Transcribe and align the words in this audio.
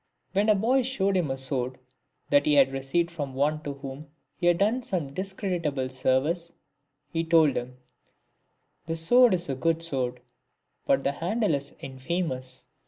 When 0.33 0.49
a 0.49 0.55
boy 0.55 0.81
showed 0.81 1.15
him 1.15 1.29
a 1.29 1.37
sword 1.37 1.77
that 2.31 2.47
he 2.47 2.55
had 2.55 2.71
received 2.73 3.11
from 3.11 3.35
one 3.35 3.61
to 3.61 3.75
whom 3.75 4.07
he 4.35 4.47
had 4.47 4.57
done 4.57 4.81
some 4.81 5.13
discreditable 5.13 5.89
service, 5.89 6.53
he 7.13 7.23
told 7.23 7.55
him," 7.55 7.77
The 8.87 8.95
sword 8.95 9.35
is 9.35 9.47
a 9.47 9.53
good 9.53 9.83
sword, 9.83 10.19
but 10.87 11.03
the 11.03 11.11
handle 11.11 11.53
is 11.53 11.75
infamous." 11.81 12.65